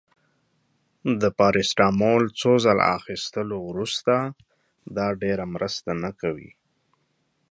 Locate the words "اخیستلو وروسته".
2.99-4.15